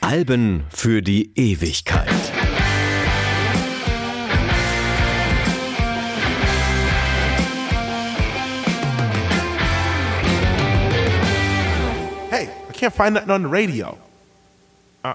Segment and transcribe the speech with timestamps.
[0.00, 2.08] Alben für die Ewigkeit.
[12.30, 13.96] Hey, I can't find nothing on the radio.
[15.02, 15.14] Uh,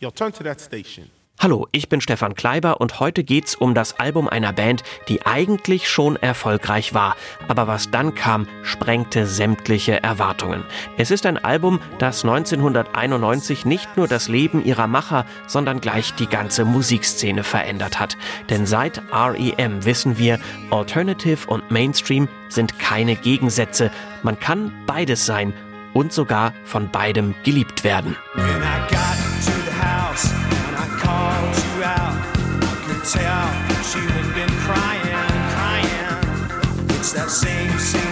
[0.00, 1.08] yo, turn to that station.
[1.44, 5.90] Hallo, ich bin Stefan Kleiber und heute geht's um das Album einer Band, die eigentlich
[5.90, 7.16] schon erfolgreich war,
[7.48, 10.64] aber was dann kam, sprengte sämtliche Erwartungen.
[10.96, 16.28] Es ist ein Album, das 1991 nicht nur das Leben ihrer Macher, sondern gleich die
[16.28, 18.16] ganze Musikszene verändert hat.
[18.48, 20.38] Denn seit REM wissen wir,
[20.70, 23.90] Alternative und Mainstream sind keine Gegensätze.
[24.22, 25.52] Man kann beides sein
[25.92, 28.16] und sogar von beidem geliebt werden.
[33.04, 33.52] Tell
[33.94, 35.02] you had been crying,
[35.52, 36.96] crying.
[36.98, 38.03] It's that same, same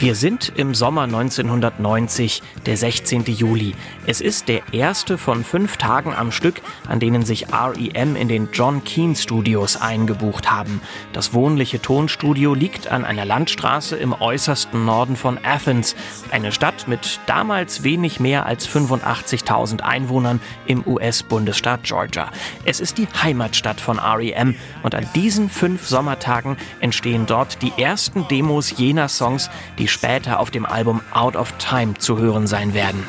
[0.00, 3.26] Wir sind im Sommer 1990, der 16.
[3.26, 3.74] Juli.
[4.06, 8.48] Es ist der erste von fünf Tagen am Stück, an denen sich REM in den
[8.50, 10.80] John Keane Studios eingebucht haben.
[11.12, 15.94] Das wohnliche Tonstudio liegt an einer Landstraße im äußersten Norden von Athens,
[16.30, 22.30] eine Stadt mit damals wenig mehr als 85.000 Einwohnern im US-Bundesstaat Georgia.
[22.64, 28.26] Es ist die Heimatstadt von REM und an diesen fünf Sommertagen entstehen dort die ersten
[28.28, 33.04] Demos jener Songs, die später auf dem Album Out of Time zu hören sein werden.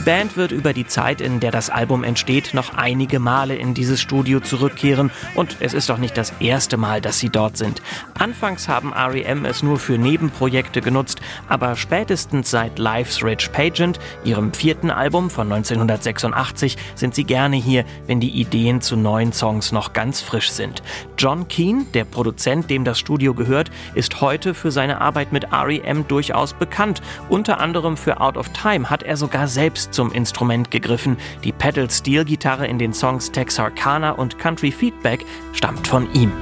[0.00, 3.74] Die Band wird über die Zeit, in der das Album entsteht, noch einige Male in
[3.74, 7.82] dieses Studio zurückkehren und es ist auch nicht das erste Mal, dass sie dort sind.
[8.18, 14.54] Anfangs haben REM es nur für Nebenprojekte genutzt, aber spätestens seit Life's Rich Pageant, ihrem
[14.54, 19.92] vierten Album von 1986, sind sie gerne hier, wenn die Ideen zu neuen Songs noch
[19.92, 20.82] ganz frisch sind.
[21.18, 26.08] John Keane, der Produzent, dem das Studio gehört, ist heute für seine Arbeit mit REM
[26.08, 27.02] durchaus bekannt.
[27.28, 31.16] Unter anderem für Out of Time hat er sogar selbst zum Instrument gegriffen.
[31.44, 36.32] Die Pedal-Steel-Gitarre in den Songs Texarkana und Country Feedback stammt von ihm.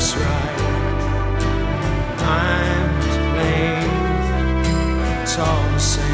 [0.00, 0.14] This.
[5.22, 6.09] It's all the same.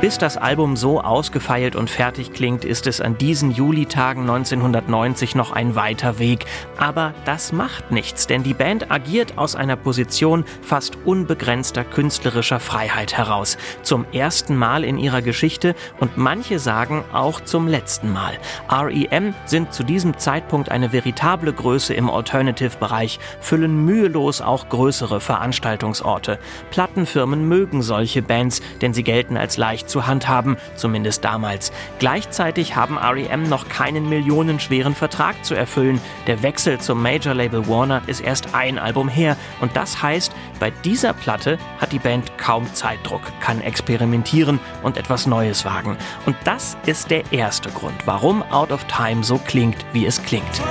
[0.00, 5.50] Bis das Album so ausgefeilt und fertig klingt, ist es an diesen Julitagen 1990 noch
[5.50, 6.46] ein weiter Weg.
[6.76, 13.18] Aber das macht nichts, denn die Band agiert aus einer Position fast unbegrenzter künstlerischer Freiheit
[13.18, 13.58] heraus.
[13.82, 18.38] Zum ersten Mal in ihrer Geschichte und manche sagen auch zum letzten Mal.
[18.70, 26.38] REM sind zu diesem Zeitpunkt eine veritable Größe im Alternative-Bereich, füllen mühelos auch größere Veranstaltungsorte.
[26.70, 31.72] Plattenfirmen mögen solche Bands, denn sie gelten als leicht zu handhaben, zumindest damals.
[31.98, 36.00] Gleichzeitig haben REM noch keinen millionenschweren Vertrag zu erfüllen.
[36.26, 41.12] Der Wechsel zum Major-Label Warner ist erst ein Album her und das heißt, bei dieser
[41.12, 45.96] Platte hat die Band kaum Zeitdruck, kann experimentieren und etwas Neues wagen.
[46.26, 50.62] Und das ist der erste Grund, warum Out of Time so klingt, wie es klingt.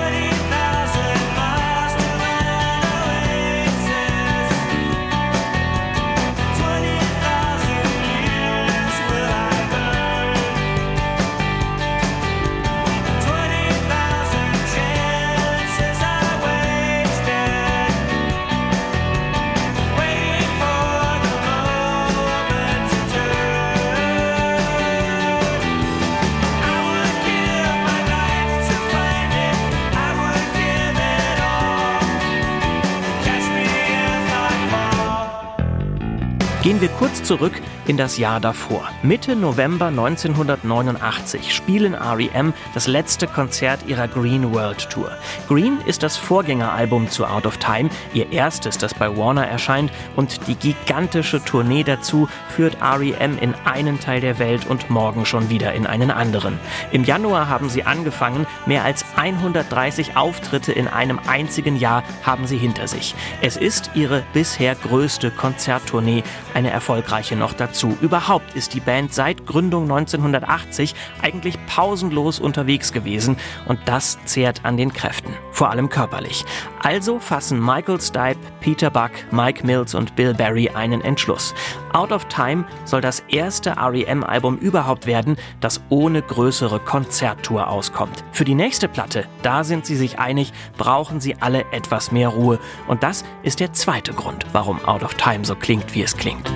[37.28, 38.88] Zurück in das Jahr davor.
[39.02, 45.10] Mitte November 1989 spielen REM das letzte Konzert ihrer Green World Tour.
[45.46, 50.46] Green ist das Vorgängeralbum zu Out of Time, ihr erstes, das bei Warner erscheint, und
[50.46, 55.74] die gigantische Tournee dazu führt REM in einen Teil der Welt und morgen schon wieder
[55.74, 56.58] in einen anderen.
[56.92, 62.56] Im Januar haben sie angefangen, mehr als 130 Auftritte in einem einzigen Jahr haben sie
[62.56, 63.14] hinter sich.
[63.42, 66.22] Es ist ihre bisher größte Konzerttournee,
[66.54, 67.96] eine erfolgreiche noch dazu.
[68.00, 73.36] Überhaupt ist die Band seit Gründung 1980 eigentlich pausenlos unterwegs gewesen
[73.66, 76.44] und das zehrt an den Kräften, vor allem körperlich.
[76.80, 81.54] Also fassen Michael Stipe, Peter Buck, Mike Mills und Bill Berry einen Entschluss.
[81.92, 88.22] Out of Time soll das erste REM-Album überhaupt werden, das ohne größere Konzerttour auskommt.
[88.32, 92.58] Für die nächste Platte, da sind sie sich einig, brauchen sie alle etwas mehr Ruhe.
[92.86, 96.50] Und das ist der zweite Grund, warum Out of Time so klingt, wie es klingt.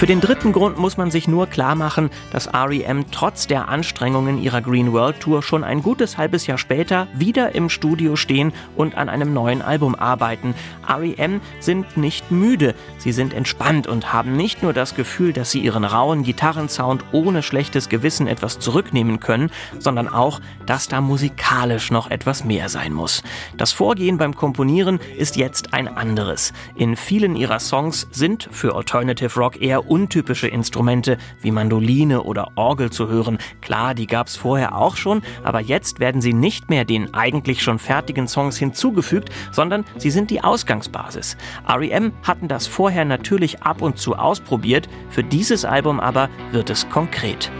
[0.00, 4.42] Für den dritten Grund muss man sich nur klar machen, dass REM trotz der Anstrengungen
[4.42, 8.94] ihrer Green World Tour schon ein gutes halbes Jahr später wieder im Studio stehen und
[8.94, 10.54] an einem neuen Album arbeiten.
[10.88, 15.60] REM sind nicht müde, sie sind entspannt und haben nicht nur das Gefühl, dass sie
[15.60, 22.10] ihren rauen Gitarrensound ohne schlechtes Gewissen etwas zurücknehmen können, sondern auch, dass da musikalisch noch
[22.10, 23.22] etwas mehr sein muss.
[23.58, 26.54] Das Vorgehen beim Komponieren ist jetzt ein anderes.
[26.74, 32.90] In vielen ihrer Songs sind für Alternative Rock eher untypische Instrumente wie Mandoline oder Orgel
[32.90, 33.38] zu hören.
[33.60, 37.62] Klar, die gab es vorher auch schon, aber jetzt werden sie nicht mehr den eigentlich
[37.62, 41.36] schon fertigen Songs hinzugefügt, sondern sie sind die Ausgangsbasis.
[41.68, 46.88] REM hatten das vorher natürlich ab und zu ausprobiert, für dieses Album aber wird es
[46.88, 47.50] konkret.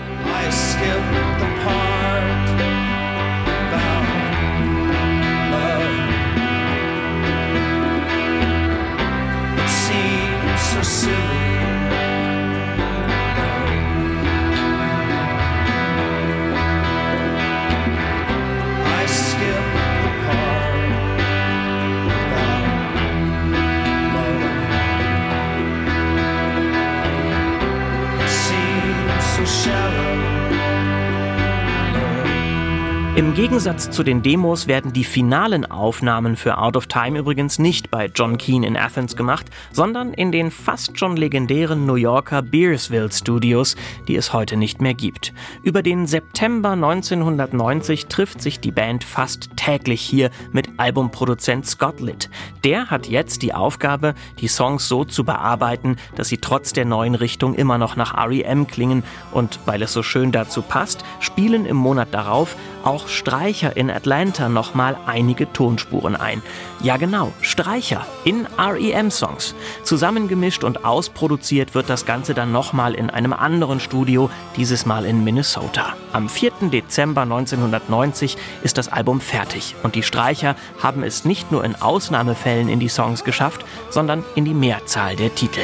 [33.21, 37.91] Im Gegensatz zu den Demos werden die finalen Aufnahmen für Out of Time übrigens nicht
[37.91, 43.13] bei John Keane in Athens gemacht, sondern in den fast schon legendären New Yorker Beersville
[43.13, 43.77] Studios,
[44.09, 45.35] die es heute nicht mehr gibt.
[45.63, 52.31] Über den September 1990 trifft sich die Band fast täglich hier mit Albumproduzent Scott Litt.
[52.65, 57.15] Der hat jetzt die Aufgabe, die Songs so zu bearbeiten, dass sie trotz der neuen
[57.15, 61.77] Richtung immer noch nach REM klingen und weil es so schön dazu passt, spielen im
[61.77, 66.43] Monat darauf auch Streicher in Atlanta nochmal einige Tonspuren ein.
[66.83, 69.55] Ja genau, Streicher in REM-Songs.
[69.83, 75.25] Zusammengemischt und ausproduziert wird das Ganze dann nochmal in einem anderen Studio, dieses Mal in
[75.25, 75.95] Minnesota.
[76.13, 76.53] Am 4.
[76.73, 82.69] Dezember 1990 ist das Album fertig und die Streicher haben es nicht nur in Ausnahmefällen
[82.69, 85.61] in die Songs geschafft, sondern in die Mehrzahl der Titel.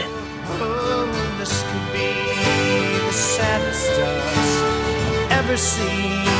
[0.61, 0.77] Oh,
[5.57, 6.36] heart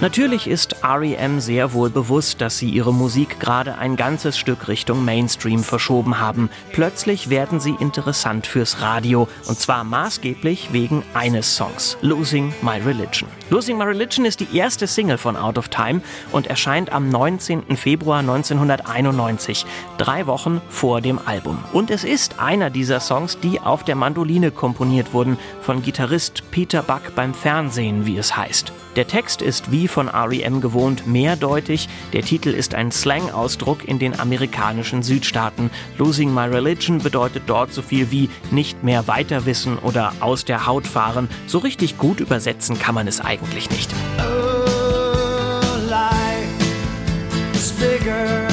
[0.00, 5.02] Natürlich ist REM sehr wohl bewusst, dass sie ihre Musik gerade ein ganzes Stück Richtung
[5.02, 6.50] Mainstream verschoben haben.
[6.72, 13.30] Plötzlich werden sie interessant fürs Radio und zwar maßgeblich wegen eines Songs, Losing My Religion.
[13.48, 17.78] Losing My Religion ist die erste Single von Out of Time und erscheint am 19.
[17.78, 19.64] Februar 1991,
[19.96, 21.58] drei Wochen vor dem Album.
[21.72, 26.82] Und es ist einer dieser Songs, die auf der Mandoline komponiert wurden von Gitarrist Peter
[26.82, 28.72] Buck beim Fernsehen, wie es heißt.
[28.96, 31.88] Der Text ist wie von REM gewohnt ungewohnt mehrdeutig.
[32.12, 35.70] Der Titel ist ein Slang-Ausdruck in den amerikanischen Südstaaten.
[35.98, 40.66] Losing My Religion bedeutet dort so viel wie nicht mehr weiter wissen oder aus der
[40.66, 41.28] Haut fahren.
[41.46, 43.90] So richtig gut übersetzen kann man es eigentlich nicht.
[44.18, 48.48] Oh, life is bigger.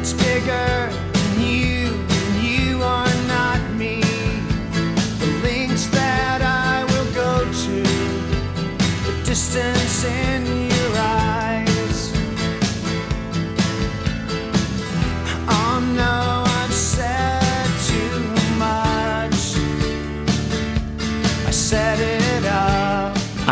[0.00, 0.90] It's bigger.
[9.32, 10.61] distance sin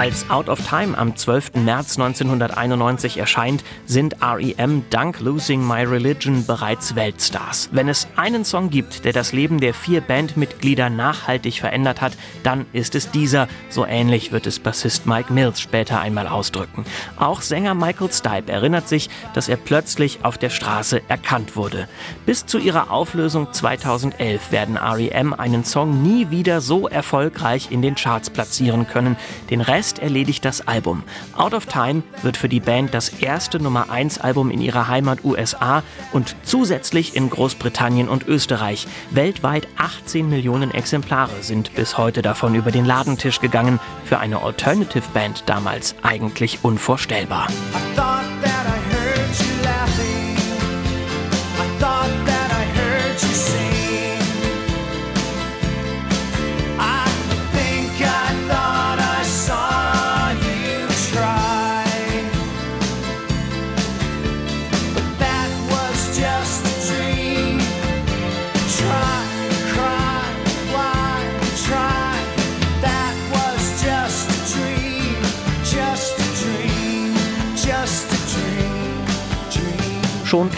[0.01, 1.57] Als Out of Time am 12.
[1.57, 7.69] März 1991 erscheint, sind REM dank Losing My Religion bereits Weltstars.
[7.71, 12.65] Wenn es einen Song gibt, der das Leben der vier Bandmitglieder nachhaltig verändert hat, dann
[12.73, 13.47] ist es dieser.
[13.69, 16.87] So ähnlich wird es Bassist Mike Mills später einmal ausdrücken.
[17.19, 21.89] Auch Sänger Michael Stipe erinnert sich, dass er plötzlich auf der Straße erkannt wurde.
[22.25, 27.97] Bis zu ihrer Auflösung 2011 werden REM einen Song nie wieder so erfolgreich in den
[27.97, 29.19] Charts platzieren können.
[29.51, 31.03] Den Rest Rest erledigt das Album.
[31.37, 35.25] Out of Time wird für die Band das erste Nummer 1 Album in ihrer Heimat
[35.25, 35.83] USA
[36.13, 38.87] und zusätzlich in Großbritannien und Österreich.
[39.11, 43.81] Weltweit 18 Millionen Exemplare sind bis heute davon über den Ladentisch gegangen.
[44.05, 47.49] Für eine Alternative Band damals eigentlich unvorstellbar.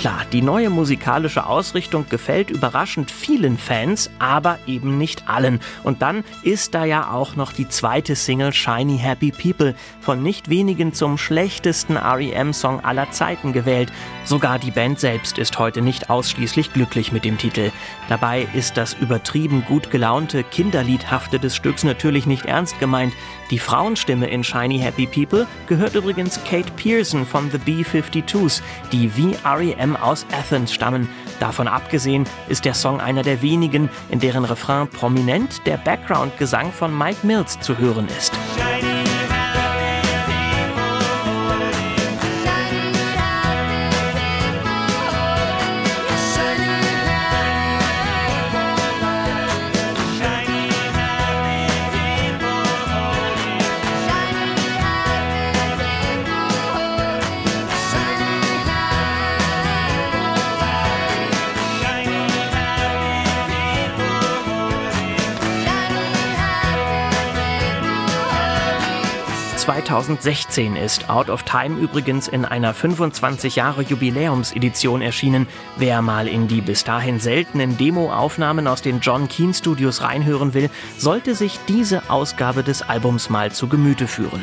[0.02, 5.61] Klar, die neue musikalische Ausrichtung gefällt überraschend vielen Fans, aber eben nicht allen.
[5.85, 10.50] Und dann ist da ja auch noch die zweite Single Shiny Happy People, von nicht
[10.50, 13.92] wenigen zum schlechtesten REM-Song aller Zeiten gewählt.
[14.25, 17.71] Sogar die Band selbst ist heute nicht ausschließlich glücklich mit dem Titel.
[18.09, 23.12] Dabei ist das übertrieben gut gelaunte, kinderliedhafte des Stücks natürlich nicht ernst gemeint.
[23.52, 29.37] Die Frauenstimme in Shiny Happy People gehört übrigens Kate Pearson von The B-52s, die wie
[29.44, 31.06] REM aus Athens stammen.
[31.38, 36.97] Davon abgesehen ist der Song einer der wenigen, in deren Refrain prominent der Background-Gesang von
[36.97, 38.32] Mike Mills zu hören ist.
[38.56, 38.91] Shiny
[69.62, 75.47] 2016 ist Out of Time übrigens in einer 25 Jahre Jubiläumsedition erschienen.
[75.76, 80.69] Wer mal in die bis dahin seltenen Demoaufnahmen aus den John Keane Studios reinhören will,
[80.99, 84.42] sollte sich diese Ausgabe des Albums mal zu Gemüte führen.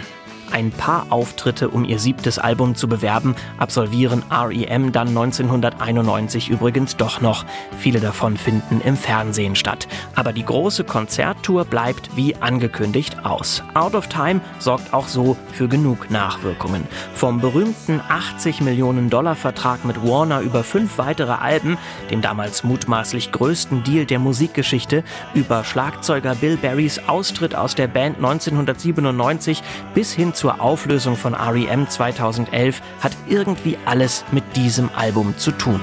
[0.51, 7.21] Ein paar Auftritte, um ihr siebtes Album zu bewerben, absolvieren REM dann 1991 übrigens doch
[7.21, 7.45] noch.
[7.77, 9.87] Viele davon finden im Fernsehen statt.
[10.15, 13.63] Aber die große Konzerttour bleibt wie angekündigt aus.
[13.73, 16.87] Out of Time sorgt auch so für genug Nachwirkungen.
[17.13, 21.77] Vom berühmten 80 Millionen Dollar Vertrag mit Warner über fünf weitere Alben,
[22.09, 25.03] dem damals mutmaßlich größten Deal der Musikgeschichte,
[25.33, 29.61] über Schlagzeuger Bill Berrys Austritt aus der Band 1997
[29.93, 35.81] bis hin zur Auflösung von REM 2011 hat irgendwie alles mit diesem Album zu tun.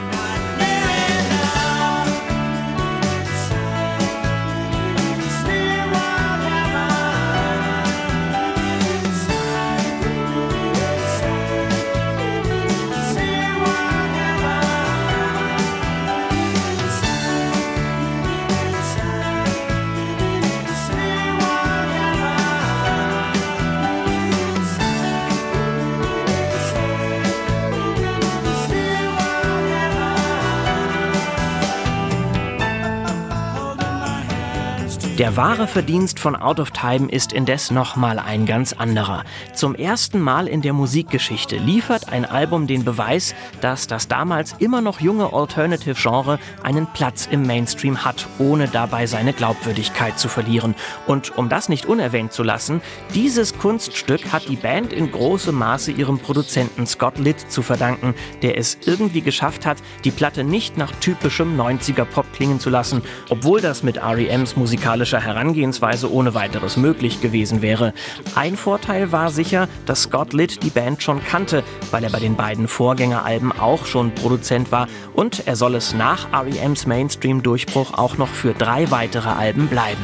[35.26, 39.24] Der wahre Verdienst von Out of Time ist indes nochmal ein ganz anderer.
[39.54, 44.80] Zum ersten Mal in der Musikgeschichte liefert ein Album den Beweis, dass das damals immer
[44.80, 50.76] noch junge Alternative-Genre einen Platz im Mainstream hat, ohne dabei seine Glaubwürdigkeit zu verlieren.
[51.08, 52.80] Und um das nicht unerwähnt zu lassen,
[53.12, 58.58] dieses Kunststück hat die Band in großem Maße ihrem Produzenten Scott Litt zu verdanken, der
[58.58, 63.82] es irgendwie geschafft hat, die Platte nicht nach typischem 90er-Pop klingen zu lassen, obwohl das
[63.82, 67.92] mit REMs musikalischer technischer Herangehensweise ohne weiteres möglich gewesen wäre.
[68.34, 72.36] Ein Vorteil war sicher, dass Scott Litt die Band schon kannte, weil er bei den
[72.36, 78.28] beiden Vorgängeralben auch schon Produzent war und er soll es nach REMs Mainstream-Durchbruch auch noch
[78.28, 80.02] für drei weitere Alben bleiben.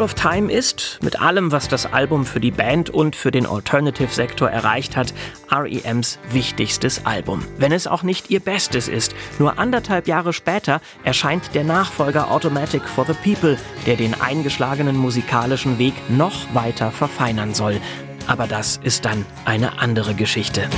[0.00, 3.44] Out of Time ist, mit allem, was das Album für die Band und für den
[3.44, 5.12] Alternative-Sektor erreicht hat,
[5.50, 7.44] REMs wichtigstes Album.
[7.58, 9.14] Wenn es auch nicht ihr bestes ist.
[9.38, 15.76] Nur anderthalb Jahre später erscheint der Nachfolger Automatic for the People, der den eingeschlagenen musikalischen
[15.76, 17.78] Weg noch weiter verfeinern soll.
[18.26, 20.70] Aber das ist dann eine andere Geschichte.